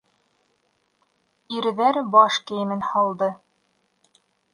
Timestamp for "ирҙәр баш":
1.57-2.39